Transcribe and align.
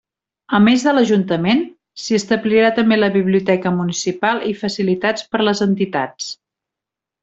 A 0.59 0.59
més 0.67 0.85
de 0.87 0.93
l'ajuntament, 0.97 1.61
s'hi 2.05 2.17
establirà 2.21 2.73
també 2.81 2.99
la 3.01 3.11
biblioteca 3.19 3.77
municipal 3.79 4.45
i 4.53 4.57
facilitats 4.67 5.31
per 5.33 5.47
les 5.49 5.67
entitats. 5.71 6.37